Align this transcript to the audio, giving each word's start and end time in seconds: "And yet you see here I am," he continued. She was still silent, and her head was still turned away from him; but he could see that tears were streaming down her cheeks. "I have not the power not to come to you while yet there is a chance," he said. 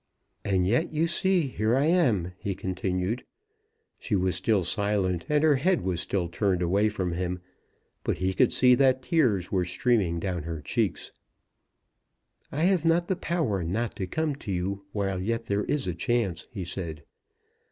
"And 0.43 0.65
yet 0.65 0.91
you 0.91 1.05
see 1.05 1.41
here 1.45 1.75
I 1.75 1.85
am," 1.85 2.33
he 2.39 2.55
continued. 2.55 3.23
She 3.99 4.15
was 4.15 4.35
still 4.35 4.63
silent, 4.63 5.25
and 5.29 5.43
her 5.43 5.57
head 5.57 5.81
was 5.81 6.01
still 6.01 6.27
turned 6.27 6.63
away 6.63 6.89
from 6.89 7.11
him; 7.11 7.39
but 8.03 8.17
he 8.17 8.33
could 8.33 8.51
see 8.51 8.73
that 8.73 9.03
tears 9.03 9.51
were 9.51 9.63
streaming 9.63 10.19
down 10.19 10.41
her 10.41 10.59
cheeks. 10.59 11.11
"I 12.51 12.61
have 12.63 12.83
not 12.83 13.09
the 13.09 13.15
power 13.15 13.63
not 13.63 13.95
to 13.97 14.07
come 14.07 14.35
to 14.37 14.51
you 14.51 14.83
while 14.91 15.21
yet 15.21 15.45
there 15.45 15.65
is 15.65 15.85
a 15.85 15.93
chance," 15.93 16.47
he 16.49 16.65
said. 16.65 17.03